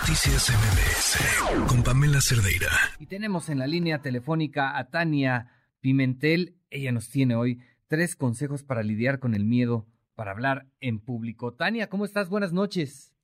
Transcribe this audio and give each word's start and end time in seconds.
Noticias 0.00 0.50
MBS 0.50 1.66
con 1.68 1.82
Pamela 1.82 2.20
Cerdeira. 2.20 2.68
Y 2.98 3.06
tenemos 3.06 3.48
en 3.48 3.58
la 3.58 3.66
línea 3.66 4.02
telefónica 4.02 4.76
a 4.76 4.90
Tania 4.90 5.48
Pimentel. 5.80 6.56
Ella 6.68 6.92
nos 6.92 7.08
tiene 7.08 7.34
hoy 7.34 7.62
tres 7.86 8.14
consejos 8.14 8.62
para 8.62 8.82
lidiar 8.82 9.20
con 9.20 9.34
el 9.34 9.46
miedo 9.46 9.86
para 10.14 10.32
hablar 10.32 10.66
en 10.80 11.00
público. 11.00 11.54
Tania, 11.54 11.88
¿cómo 11.88 12.04
estás? 12.04 12.28
Buenas 12.28 12.52
noches. 12.52 13.14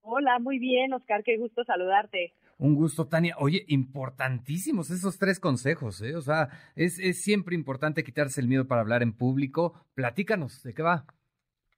Hola, 0.00 0.38
muy 0.38 0.58
bien, 0.58 0.94
Oscar, 0.94 1.22
qué 1.22 1.36
gusto 1.36 1.64
saludarte. 1.64 2.32
Un 2.56 2.76
gusto, 2.76 3.08
Tania. 3.08 3.34
Oye, 3.38 3.66
importantísimos 3.68 4.88
esos 4.90 5.18
tres 5.18 5.38
consejos, 5.38 6.00
¿eh? 6.00 6.16
O 6.16 6.22
sea, 6.22 6.48
es, 6.76 6.98
es 6.98 7.22
siempre 7.22 7.54
importante 7.54 8.04
quitarse 8.04 8.40
el 8.40 8.48
miedo 8.48 8.66
para 8.66 8.80
hablar 8.80 9.02
en 9.02 9.12
público. 9.12 9.74
Platícanos, 9.92 10.62
¿de 10.62 10.72
qué 10.72 10.82
va? 10.82 11.04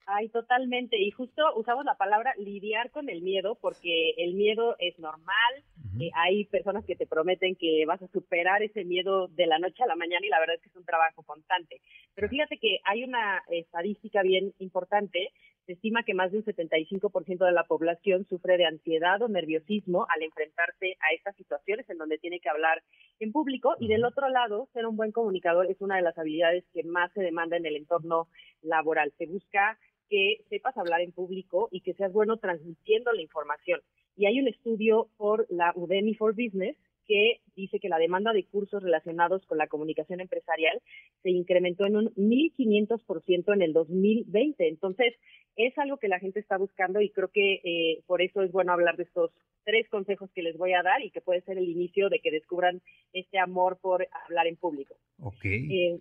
Ay, 0.07 0.29
totalmente. 0.29 0.99
Y 0.99 1.11
justo 1.13 1.43
usamos 1.57 1.85
la 1.85 1.97
palabra 1.97 2.35
lidiar 2.37 2.91
con 2.91 3.09
el 3.09 3.23
miedo 3.23 3.57
porque 3.61 4.11
el 4.19 4.35
miedo 4.35 4.77
es 4.79 4.99
normal. 4.99 5.65
Eh, 5.99 6.11
hay 6.15 6.45
personas 6.47 6.85
que 6.85 6.97
te 6.97 7.07
prometen 7.07 7.57
que 7.57 7.85
vas 7.87 8.03
a 8.03 8.09
superar 8.09 8.63
ese 8.63 8.85
miedo 8.85 9.29
de 9.29 9.47
la 9.47 9.59
noche 9.59 9.83
a 9.83 9.87
la 9.87 9.97
mañana 9.97 10.27
y 10.27 10.29
la 10.29 10.41
verdad 10.41 10.57
es 10.57 10.63
que 10.63 10.69
es 10.69 10.77
un 10.77 10.85
trabajo 10.85 11.23
constante. 11.23 11.81
Pero 12.15 12.29
fíjate 12.29 12.59
que 12.59 12.81
hay 12.85 13.05
una 13.05 13.43
estadística 13.49 14.23
bien 14.23 14.53
importante. 14.59 15.31
Se 15.67 15.73
estima 15.73 16.03
que 16.03 16.13
más 16.13 16.31
de 16.31 16.39
un 16.39 16.45
75% 16.45 17.47
de 17.47 17.53
la 17.53 17.65
población 17.65 18.27
sufre 18.29 18.59
de 18.59 18.67
ansiedad 18.67 19.23
o 19.23 19.29
nerviosismo 19.29 20.07
al 20.15 20.23
enfrentarse 20.23 20.99
a 21.01 21.15
estas 21.15 21.35
situaciones 21.37 21.89
en 21.89 21.97
donde 21.97 22.19
tiene 22.19 22.41
que 22.41 22.51
hablar 22.51 22.83
en 23.21 23.33
público. 23.33 23.75
Y 23.79 23.89
del 23.89 24.05
otro 24.05 24.29
lado, 24.29 24.69
ser 24.75 24.85
un 24.85 24.97
buen 24.97 25.13
comunicador 25.13 25.71
es 25.71 25.81
una 25.81 25.97
de 25.97 26.03
las 26.03 26.19
habilidades 26.19 26.65
que 26.75 26.83
más 26.83 27.11
se 27.13 27.23
demanda 27.23 27.57
en 27.57 27.65
el 27.65 27.77
entorno 27.77 28.29
laboral. 28.61 29.15
Se 29.17 29.27
busca 29.27 29.79
que 30.09 30.45
sepas 30.49 30.77
hablar 30.77 31.01
en 31.01 31.13
público 31.13 31.69
y 31.71 31.81
que 31.81 31.95
seas 31.95 32.13
bueno 32.13 32.37
transmitiendo 32.39 33.13
la 33.13 33.23
información. 33.23 33.81
Y 34.17 34.27
hay 34.27 34.39
un 34.39 34.49
estudio 34.49 35.09
por 35.17 35.47
la 35.51 35.73
Udemy 35.75 36.15
for 36.15 36.33
Business 36.35 36.77
que 37.07 37.41
dice 37.55 37.79
que 37.81 37.89
la 37.89 37.99
demanda 37.99 38.33
de 38.33 38.47
cursos 38.47 38.83
relacionados 38.83 39.45
con 39.47 39.59
la 39.59 39.67
comunicación 39.67 40.21
empresarial 40.21 40.81
se 41.23 41.31
incrementó 41.31 41.87
en 41.87 41.97
un 41.97 42.15
1.500% 42.15 43.55
en 43.55 43.63
el 43.63 43.73
2020. 43.73 44.69
Entonces, 44.69 45.15
es 45.57 45.77
algo 45.79 45.99
que 45.99 46.09
la 46.09 46.19
gente 46.19 46.41
está 46.41 46.57
buscando 46.57 47.01
y 47.01 47.11
creo 47.11 47.29
que 47.29 47.61
eh, 47.65 48.03
por 48.07 48.23
eso 48.23 48.43
es 48.43 48.53
bueno 48.53 48.73
hablar 48.73 48.97
de 48.97 49.05
estos 49.05 49.31
tres 49.65 49.89
consejos 49.89 50.31
que 50.33 50.43
les 50.43 50.57
voy 50.57 50.75
a 50.75 50.83
dar 50.83 51.03
y 51.03 51.11
que 51.11 51.21
puede 51.21 51.41
ser 51.43 51.59
el 51.59 51.69
inicio 51.69 52.09
de 52.09 52.21
que 52.21 52.31
descubran 52.31 52.83
este 53.13 53.39
amor 53.39 53.79
por 53.81 54.07
hablar 54.25 54.47
en 54.47 54.57
público. 54.57 54.95
Okay. 55.19 55.69
Eh, 55.71 56.01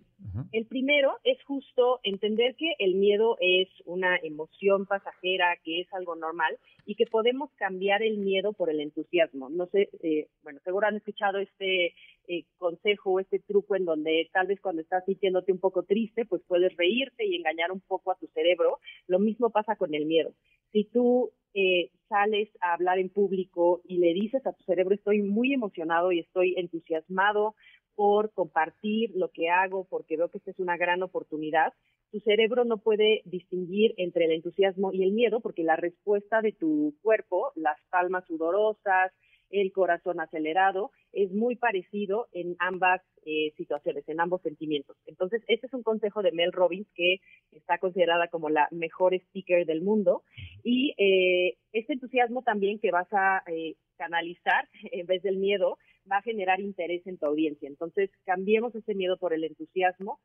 el 0.52 0.66
primero 0.66 1.18
es 1.24 1.42
justo 1.44 2.00
entender 2.04 2.56
que 2.56 2.74
el 2.80 2.96
miedo 2.96 3.38
es 3.40 3.70
una 3.86 4.18
emoción 4.18 4.86
pasajera, 4.86 5.58
que 5.64 5.82
es 5.82 5.94
algo 5.94 6.16
normal 6.16 6.58
y 6.86 6.96
que 6.96 7.06
podemos 7.06 7.52
cambiar 7.56 8.04
el 8.04 8.18
miedo 8.18 8.54
por 8.54 8.70
el 8.70 8.80
entusiasmo. 8.80 9.50
No 9.50 9.68
sé, 9.68 9.90
eh, 10.02 10.28
bueno, 10.44 10.60
seguro 10.64 10.88
han 10.88 10.98
escuchado 10.98 11.40
este 11.40 11.94
eh, 12.28 12.46
consejo, 12.58 13.20
este 13.20 13.40
truco 13.40 13.76
en 13.76 13.86
donde 13.86 14.30
tal 14.32 14.48
vez 14.48 14.60
cuando 14.62 14.82
estás 14.82 15.04
sintiéndote 15.06 15.52
un 15.52 15.60
poco 15.60 15.84
triste, 15.84 16.26
pues 16.26 16.42
puedes 16.48 16.76
reírte 16.78 17.26
y 17.26 17.36
engañar 17.36 17.72
un 17.72 17.82
poco 17.82 18.12
a 18.12 18.16
tu 18.16 18.28
cerebro. 18.28 18.80
Lo 19.08 19.20
mismo 19.20 19.50
pasa 19.50 19.76
con 19.76 19.94
el 19.94 20.06
miedo. 20.06 20.34
Si 20.72 20.86
tú 20.86 21.32
eh, 21.54 21.92
sales 22.10 22.50
a 22.62 22.74
hablar 22.74 23.00
en 23.00 23.10
público 23.10 23.82
y 23.86 23.98
le 23.98 24.14
dices 24.14 24.46
a 24.46 24.54
tu 24.54 24.64
cerebro, 24.64 24.96
estoy 24.96 25.22
muy 25.22 25.54
emocionado 25.54 26.12
y 26.12 26.20
estoy 26.20 26.56
entusiasmado 26.58 27.56
por 27.96 28.32
compartir 28.34 29.12
lo 29.16 29.30
que 29.30 29.50
hago, 29.50 29.86
porque 29.90 30.18
veo 30.18 30.30
que 30.30 30.40
esta 30.40 30.52
es 30.52 30.60
una 30.60 30.78
gran 30.78 31.04
oportunidad, 31.04 31.74
tu 32.14 32.20
cerebro 32.20 32.64
no 32.64 32.78
puede 32.78 33.24
distinguir 33.26 33.96
entre 33.98 34.26
el 34.26 34.34
entusiasmo 34.34 34.92
y 34.94 35.04
el 35.04 35.14
miedo, 35.14 35.40
porque 35.42 35.64
la 35.64 35.76
respuesta 35.76 36.42
de 36.42 36.52
tu 36.52 36.96
cuerpo, 37.02 37.52
las 37.56 37.78
palmas 37.90 38.24
sudorosas, 38.28 39.12
el 39.54 39.72
corazón 39.72 40.20
acelerado, 40.20 40.92
es 41.12 41.32
muy 41.32 41.56
parecido 41.56 42.28
en 42.34 42.56
ambas 42.60 43.02
eh, 43.26 43.54
situaciones, 43.56 44.04
en 44.10 44.20
ambos 44.20 44.42
sentimientos. 44.42 44.98
Entonces, 45.06 45.44
este 45.48 45.68
es 45.68 45.74
un 45.74 45.84
consejo 45.84 46.24
de 46.24 46.32
Mel 46.32 46.52
Robbins, 46.52 46.88
que 46.96 47.22
está 47.52 47.78
considerada 47.78 48.28
como 48.28 48.50
la 48.50 48.68
mejor 48.72 49.14
speaker 49.14 49.66
del 49.66 49.82
mundo. 49.82 50.24
Y 50.64 50.94
eh, 50.98 51.58
este 51.72 51.94
entusiasmo 51.94 52.42
también 52.42 52.80
que 52.80 52.92
vas 52.92 53.08
a 53.12 53.44
eh, 53.48 53.76
canalizar 53.96 54.68
en 54.92 55.06
vez 55.06 55.22
del 55.22 55.38
miedo 55.38 55.78
va 56.12 56.18
a 56.18 56.24
generar 56.24 56.60
interés 56.60 57.06
en 57.06 57.18
tu 57.18 57.28
audiencia. 57.28 57.70
Entonces, 57.70 58.10
cambiemos 58.26 58.74
ese 58.76 58.96
miedo 58.96 59.18
por 59.18 59.34
el 59.34 59.44
entusiasmo 59.44 60.20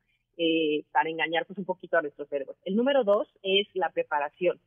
para 0.93 1.09
engañar 1.09 1.45
un 1.57 1.65
poquito 1.65 1.97
a 1.97 2.01
nuestros 2.01 2.29
cerebros. 2.29 2.55
El 2.63 2.77
número 2.77 3.03
dos 3.03 3.27
es 3.43 3.67
la 3.73 3.89
preparación 3.89 4.57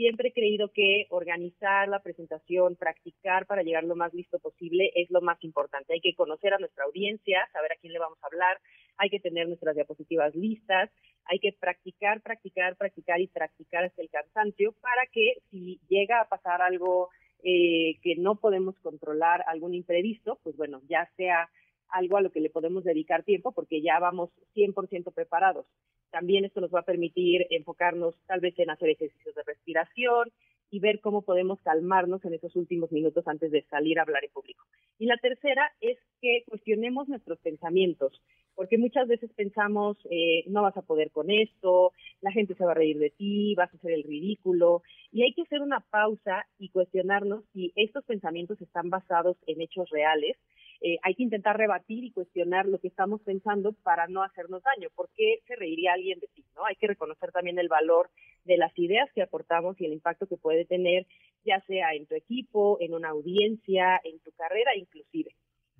siempre 0.00 0.28
he 0.28 0.32
creído 0.32 0.72
que 0.72 1.06
organizar 1.10 1.86
la 1.86 2.00
presentación, 2.00 2.74
practicar 2.74 3.44
para 3.44 3.62
llegar 3.62 3.84
lo 3.84 3.96
más 3.96 4.14
listo 4.14 4.38
posible 4.38 4.90
es 4.94 5.10
lo 5.10 5.20
más 5.20 5.36
importante. 5.44 5.92
Hay 5.92 6.00
que 6.00 6.14
conocer 6.14 6.54
a 6.54 6.58
nuestra 6.58 6.84
audiencia, 6.84 7.46
saber 7.52 7.72
a 7.72 7.76
quién 7.78 7.92
le 7.92 7.98
vamos 7.98 8.16
a 8.22 8.26
hablar, 8.28 8.58
hay 8.96 9.10
que 9.10 9.20
tener 9.20 9.46
nuestras 9.46 9.74
diapositivas 9.74 10.34
listas, 10.34 10.88
hay 11.26 11.38
que 11.38 11.52
practicar, 11.52 12.22
practicar, 12.22 12.76
practicar 12.76 13.20
y 13.20 13.26
practicar 13.26 13.84
hasta 13.84 14.00
el 14.00 14.08
cansancio 14.08 14.72
para 14.80 15.04
que 15.12 15.42
si 15.50 15.78
llega 15.90 16.22
a 16.22 16.28
pasar 16.30 16.62
algo 16.62 17.10
eh, 17.44 17.98
que 18.02 18.16
no 18.16 18.36
podemos 18.36 18.78
controlar, 18.78 19.44
algún 19.48 19.74
imprevisto, 19.74 20.40
pues 20.42 20.56
bueno, 20.56 20.80
ya 20.88 21.10
sea 21.18 21.50
algo 21.90 22.16
a 22.16 22.22
lo 22.22 22.30
que 22.30 22.40
le 22.40 22.48
podemos 22.48 22.84
dedicar 22.84 23.22
tiempo 23.22 23.52
porque 23.52 23.82
ya 23.82 23.98
vamos 23.98 24.30
100% 24.54 25.12
preparados. 25.12 25.66
También 26.10 26.44
esto 26.44 26.60
nos 26.60 26.74
va 26.74 26.80
a 26.80 26.84
permitir 26.84 27.46
enfocarnos 27.50 28.14
tal 28.26 28.40
vez 28.40 28.58
en 28.58 28.70
hacer 28.70 28.90
ejercicios 28.90 29.34
de 29.34 29.42
respiración 29.44 30.30
y 30.70 30.78
ver 30.78 31.00
cómo 31.00 31.22
podemos 31.22 31.60
calmarnos 31.62 32.24
en 32.24 32.34
esos 32.34 32.54
últimos 32.54 32.92
minutos 32.92 33.26
antes 33.26 33.50
de 33.50 33.62
salir 33.62 33.98
a 33.98 34.02
hablar 34.02 34.24
en 34.24 34.30
público. 34.30 34.64
Y 34.98 35.06
la 35.06 35.16
tercera 35.16 35.72
es 35.80 35.98
que 36.20 36.44
cuestionemos 36.46 37.08
nuestros 37.08 37.38
pensamientos, 37.40 38.22
porque 38.54 38.78
muchas 38.78 39.08
veces 39.08 39.32
pensamos, 39.34 39.96
eh, 40.10 40.44
no 40.46 40.62
vas 40.62 40.76
a 40.76 40.82
poder 40.82 41.10
con 41.10 41.30
esto, 41.30 41.92
la 42.20 42.30
gente 42.30 42.54
se 42.54 42.64
va 42.64 42.72
a 42.72 42.74
reír 42.74 42.98
de 42.98 43.10
ti, 43.10 43.54
vas 43.56 43.72
a 43.72 43.76
hacer 43.76 43.92
el 43.92 44.04
ridículo, 44.04 44.82
y 45.10 45.22
hay 45.22 45.32
que 45.32 45.42
hacer 45.42 45.60
una 45.60 45.80
pausa 45.80 46.46
y 46.58 46.68
cuestionarnos 46.68 47.44
si 47.52 47.72
estos 47.74 48.04
pensamientos 48.04 48.60
están 48.60 48.90
basados 48.90 49.36
en 49.46 49.60
hechos 49.60 49.90
reales 49.90 50.36
eh, 50.82 50.98
hay 51.02 51.14
que 51.14 51.22
intentar 51.22 51.56
rebatir 51.56 52.04
y 52.04 52.12
cuestionar 52.12 52.66
lo 52.66 52.78
que 52.78 52.88
estamos 52.88 53.20
pensando 53.20 53.72
para 53.82 54.06
no 54.08 54.22
hacernos 54.22 54.62
daño. 54.62 54.88
¿Por 54.94 55.10
qué 55.14 55.40
se 55.46 55.56
reiría 55.56 55.92
alguien 55.92 56.18
de 56.20 56.28
ti? 56.28 56.44
¿no? 56.56 56.64
Hay 56.64 56.76
que 56.76 56.86
reconocer 56.86 57.32
también 57.32 57.58
el 57.58 57.68
valor 57.68 58.10
de 58.44 58.56
las 58.56 58.76
ideas 58.78 59.10
que 59.14 59.22
aportamos 59.22 59.78
y 59.80 59.84
el 59.84 59.92
impacto 59.92 60.26
que 60.26 60.38
puede 60.38 60.64
tener, 60.64 61.06
ya 61.44 61.60
sea 61.66 61.94
en 61.94 62.06
tu 62.06 62.14
equipo, 62.14 62.78
en 62.80 62.94
una 62.94 63.10
audiencia, 63.10 64.00
en 64.04 64.20
tu 64.20 64.32
carrera 64.32 64.74
inclusive. 64.76 65.34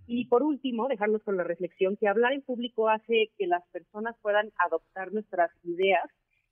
Y 0.06 0.26
por 0.26 0.42
último, 0.42 0.88
dejarnos 0.88 1.22
con 1.22 1.36
la 1.36 1.44
reflexión 1.44 1.96
que 1.96 2.08
hablar 2.08 2.32
en 2.32 2.42
público 2.42 2.88
hace 2.88 3.30
que 3.38 3.46
las 3.46 3.66
personas 3.68 4.16
puedan 4.20 4.50
adoptar 4.58 5.12
nuestras 5.12 5.50
ideas 5.62 6.04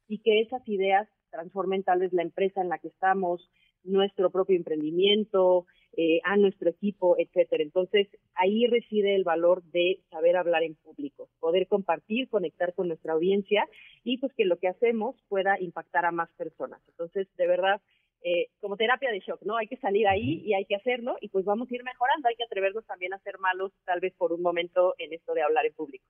y 0.06 0.19
que 0.19 0.41
esas 0.41 0.66
ideas 0.69 1.09
transformen 1.30 1.82
tal 1.82 1.98
vez 1.98 2.12
la 2.12 2.22
empresa 2.22 2.62
en 2.62 2.69
la 2.69 2.78
que 2.78 2.88
estamos, 2.88 3.50
nuestro 3.84 4.30
propio 4.30 4.56
emprendimiento, 4.56 5.66
eh, 5.97 6.21
a 6.25 6.37
nuestro 6.37 6.71
equipo, 6.71 7.16
etcétera. 7.19 7.62
Entonces, 7.62 8.09
ahí 8.34 8.66
reside 8.66 9.15
el 9.16 9.25
valor 9.25 9.62
de 9.65 10.00
saber 10.10 10.37
hablar 10.37 10.62
en 10.62 10.76
público, 10.76 11.28
poder 11.41 11.66
compartir, 11.66 12.28
conectar 12.28 12.75
con 12.75 12.88
nuestra 12.88 13.15
audiencia 13.15 13.66
y 14.04 14.19
pues 14.19 14.32
que 14.34 14.44
lo 14.44 14.59
que 14.59 14.69
hacemos 14.69 15.16
pueda 15.28 15.60
impactar 15.60 16.04
a 16.04 16.12
más 16.12 16.31
personas. 16.37 16.81
Entonces, 16.88 17.27
de 17.37 17.47
verdad, 17.47 17.81
eh, 18.22 18.48
como 18.60 18.77
terapia 18.77 19.10
de 19.10 19.21
shock, 19.21 19.41
¿no? 19.43 19.56
Hay 19.56 19.69
que 19.69 19.77
salir 19.77 20.06
ahí 20.09 20.43
y 20.44 20.54
hay 20.54 20.65
que 20.65 20.75
hacerlo 20.77 21.16
y 21.21 21.28
pues 21.28 21.44
vamos 21.44 21.71
a 21.71 21.75
ir 21.75 21.84
mejorando, 21.84 22.28
hay 22.28 22.34
que 22.37 22.44
atrevernos 22.44 22.84
también 22.87 23.15
a 23.15 23.19
ser 23.21 23.38
malos 23.38 23.72
tal 23.84 24.00
vez 24.00 24.12
por 24.16 24.32
un 24.32 24.43
momento 24.43 24.94
en 24.98 25.12
esto 25.12 25.34
de 25.34 25.43
hablar 25.43 25.66
en 25.66 25.72
público. 25.72 26.04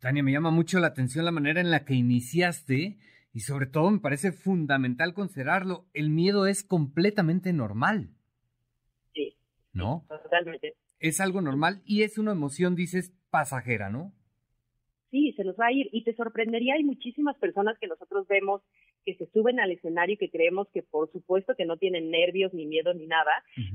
Tania, 0.00 0.22
me 0.22 0.32
llama 0.32 0.50
mucho 0.50 0.80
la 0.80 0.86
atención 0.86 1.26
la 1.26 1.30
manera 1.30 1.60
en 1.60 1.70
la 1.70 1.84
que 1.84 1.94
iniciaste 1.94 2.96
y 3.32 3.40
sobre 3.40 3.66
todo 3.66 3.90
me 3.90 4.00
parece 4.00 4.32
fundamental 4.32 5.12
considerarlo. 5.12 5.86
El 5.92 6.08
miedo 6.08 6.46
es 6.46 6.64
completamente 6.64 7.52
normal. 7.52 8.10
¿No? 9.72 10.04
Totalmente. 10.08 10.74
Es 10.98 11.20
algo 11.20 11.40
normal 11.40 11.82
y 11.84 12.02
es 12.02 12.18
una 12.18 12.32
emoción, 12.32 12.74
dices, 12.74 13.12
pasajera, 13.30 13.90
¿no? 13.90 14.12
Sí, 15.10 15.32
se 15.32 15.44
nos 15.44 15.56
va 15.56 15.66
a 15.66 15.72
ir 15.72 15.88
y 15.92 16.04
te 16.04 16.14
sorprendería, 16.14 16.74
hay 16.74 16.84
muchísimas 16.84 17.36
personas 17.38 17.76
que 17.78 17.88
nosotros 17.88 18.28
vemos 18.28 18.62
que 19.04 19.16
se 19.16 19.26
suben 19.32 19.58
al 19.58 19.72
escenario 19.72 20.14
y 20.14 20.18
que 20.18 20.30
creemos 20.30 20.68
que 20.72 20.82
por 20.82 21.10
supuesto 21.10 21.54
que 21.56 21.64
no 21.64 21.78
tienen 21.78 22.10
nervios 22.10 22.54
ni 22.54 22.66
miedo 22.66 22.94
ni 22.94 23.06
nada, 23.06 23.30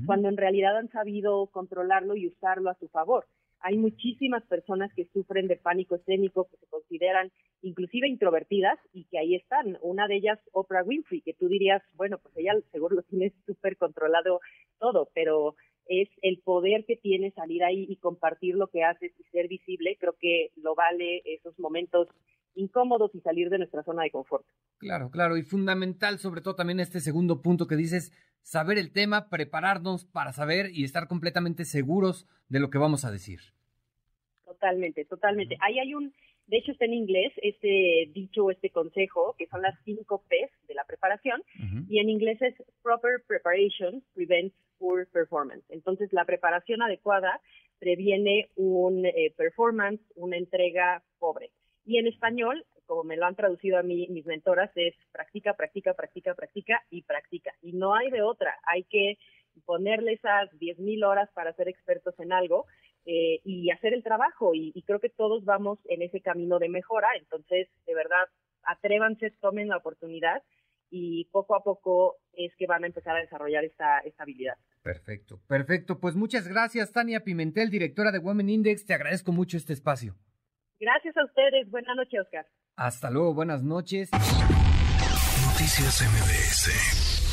cuando 0.06 0.28
en 0.28 0.36
realidad 0.36 0.78
han 0.78 0.88
sabido 0.90 1.48
controlarlo 1.48 2.16
y 2.16 2.28
usarlo 2.28 2.70
a 2.70 2.78
su 2.78 2.88
favor. 2.88 3.26
Hay 3.60 3.76
muchísimas 3.76 4.44
personas 4.44 4.92
que 4.94 5.06
sufren 5.12 5.48
de 5.48 5.56
pánico 5.56 5.96
escénico, 5.96 6.46
que 6.48 6.56
se 6.58 6.66
consideran 6.68 7.32
inclusive 7.62 8.08
introvertidas 8.08 8.78
y 8.92 9.04
que 9.06 9.18
ahí 9.18 9.34
están. 9.34 9.78
Una 9.82 10.06
de 10.06 10.16
ellas, 10.16 10.38
Oprah 10.52 10.84
Winfrey, 10.84 11.22
que 11.22 11.34
tú 11.34 11.48
dirías, 11.48 11.82
bueno, 11.94 12.18
pues 12.18 12.36
ella 12.36 12.52
seguro 12.70 12.96
lo 12.96 13.02
tiene 13.02 13.32
súper 13.46 13.76
controlado 13.76 14.40
todo, 14.78 15.10
pero 15.14 15.56
es 15.88 16.08
el 16.22 16.38
poder 16.38 16.84
que 16.84 16.96
tiene 16.96 17.30
salir 17.32 17.64
ahí 17.64 17.86
y 17.88 17.96
compartir 17.96 18.54
lo 18.54 18.68
que 18.68 18.84
haces 18.84 19.12
y 19.18 19.22
ser 19.24 19.48
visible, 19.48 19.96
creo 19.98 20.14
que 20.18 20.50
lo 20.56 20.74
vale 20.74 21.22
esos 21.24 21.58
momentos 21.58 22.08
incómodos 22.54 23.14
y 23.14 23.20
salir 23.20 23.50
de 23.50 23.58
nuestra 23.58 23.82
zona 23.82 24.02
de 24.02 24.10
confort. 24.10 24.44
Claro, 24.78 25.10
claro, 25.10 25.36
y 25.36 25.42
fundamental 25.42 26.18
sobre 26.18 26.40
todo 26.40 26.54
también 26.54 26.80
este 26.80 27.00
segundo 27.00 27.42
punto 27.42 27.66
que 27.66 27.76
dices, 27.76 28.12
saber 28.42 28.78
el 28.78 28.92
tema, 28.92 29.28
prepararnos 29.28 30.04
para 30.04 30.32
saber 30.32 30.70
y 30.72 30.84
estar 30.84 31.08
completamente 31.08 31.64
seguros 31.64 32.26
de 32.48 32.60
lo 32.60 32.70
que 32.70 32.78
vamos 32.78 33.04
a 33.04 33.10
decir. 33.10 33.40
Totalmente, 34.44 35.04
totalmente. 35.04 35.56
Ahí 35.60 35.78
hay 35.78 35.94
un, 35.94 36.14
de 36.46 36.58
hecho 36.58 36.72
está 36.72 36.86
en 36.86 36.94
inglés 36.94 37.32
este 37.42 38.10
dicho, 38.12 38.50
este 38.50 38.70
consejo, 38.70 39.34
que 39.38 39.46
son 39.48 39.62
las 39.62 39.74
cinco 39.84 40.24
P's 40.28 40.50
de 40.66 40.74
la 40.74 40.84
preparación, 40.84 41.42
y 41.88 41.98
en 41.98 42.08
inglés 42.08 42.40
es 42.40 42.54
Proper 42.82 43.22
Preparation 43.26 44.02
Prevents 44.14 44.54
Poor 44.86 45.08
Performance. 45.08 45.64
Entonces 45.68 46.12
la 46.12 46.24
preparación 46.24 46.80
adecuada 46.80 47.40
previene 47.80 48.50
un 48.54 49.04
eh, 49.04 49.34
performance, 49.36 50.00
una 50.14 50.36
entrega 50.36 51.02
pobre. 51.18 51.50
Y 51.84 51.98
en 51.98 52.06
español, 52.06 52.64
como 52.86 53.02
me 53.02 53.16
lo 53.16 53.26
han 53.26 53.34
traducido 53.34 53.78
a 53.78 53.82
mí 53.82 54.06
mis 54.10 54.26
mentoras, 54.26 54.70
es 54.76 54.94
práctica, 55.10 55.54
práctica, 55.54 55.94
práctica, 55.94 56.34
práctica 56.34 56.84
y 56.88 57.02
práctica. 57.02 57.52
Y 57.62 57.72
no 57.72 57.96
hay 57.96 58.10
de 58.10 58.22
otra, 58.22 58.54
hay 58.62 58.84
que 58.84 59.18
ponerle 59.64 60.12
esas 60.12 60.52
10.000 60.52 61.04
horas 61.04 61.28
para 61.34 61.52
ser 61.54 61.66
expertos 61.68 62.14
en 62.20 62.32
algo 62.32 62.66
eh, 63.06 63.40
y 63.42 63.70
hacer 63.72 63.92
el 63.92 64.04
trabajo. 64.04 64.52
Y, 64.54 64.80
creo 64.82 65.00
que 65.00 65.08
todos 65.08 65.44
vamos 65.44 65.80
en 65.86 66.02
ese 66.02 66.20
camino 66.20 66.60
de 66.60 66.68
mejora. 66.68 67.08
Entonces, 67.18 67.68
de 67.86 67.94
verdad, 67.94 68.28
atrévanse, 68.62 69.32
tomen 69.40 69.66
la 69.66 69.78
oportunidad 69.78 70.44
y 70.90 71.24
poco 71.26 71.54
a 71.56 71.62
poco 71.62 72.16
es 72.32 72.54
que 72.56 72.66
van 72.66 72.84
a 72.84 72.86
empezar 72.86 73.16
a 73.16 73.20
desarrollar 73.20 73.64
esta, 73.64 73.98
esta 74.00 74.22
habilidad. 74.22 74.54
Perfecto, 74.82 75.40
perfecto. 75.48 75.98
Pues 75.98 76.14
muchas 76.14 76.46
gracias, 76.46 76.92
Tania 76.92 77.24
Pimentel, 77.24 77.70
directora 77.70 78.12
de 78.12 78.18
Women 78.18 78.48
Index. 78.48 78.86
Te 78.86 78.94
agradezco 78.94 79.32
mucho 79.32 79.56
este 79.56 79.72
espacio. 79.72 80.14
Gracias 80.78 81.16
a 81.16 81.24
ustedes. 81.24 81.70
Buenas 81.70 81.96
noches, 81.96 82.20
Oscar. 82.20 82.46
Hasta 82.76 83.10
luego, 83.10 83.34
buenas 83.34 83.62
noches. 83.62 84.10
Noticias 84.12 86.02
MBS. 86.02 87.25